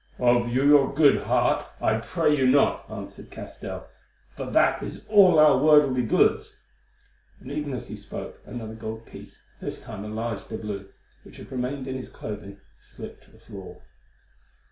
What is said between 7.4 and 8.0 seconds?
even as he